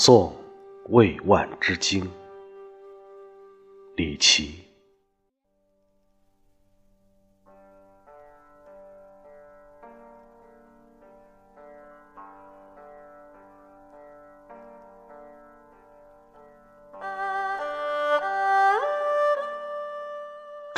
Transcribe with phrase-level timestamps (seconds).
[0.00, 0.32] 宋
[0.90, 2.08] 魏万之京，
[3.96, 4.67] 李琦。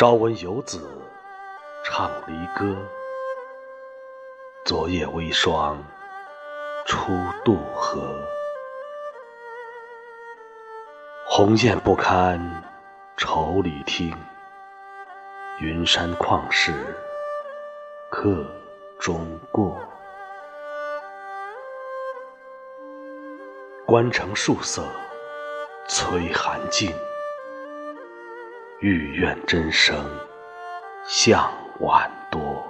[0.00, 0.80] 朝闻游子
[1.84, 2.74] 唱离歌，
[4.64, 5.76] 昨夜微霜
[6.86, 7.12] 初
[7.44, 8.18] 渡河。
[11.26, 12.40] 鸿雁不堪
[13.18, 14.16] 愁里听，
[15.60, 16.72] 云山旷世
[18.10, 18.42] 客
[18.98, 19.78] 中过。
[23.84, 24.82] 关城树色
[25.86, 26.90] 催寒尽。
[28.80, 30.08] 欲怨真声
[31.06, 32.66] 向晚多，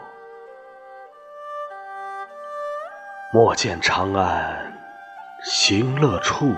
[3.32, 4.76] 莫见长安
[5.44, 6.52] 行乐处，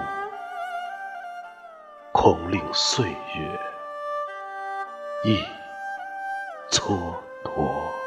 [2.13, 3.61] 空令岁月
[5.25, 5.45] 一
[6.71, 7.15] 蹉
[7.45, 8.02] 跎。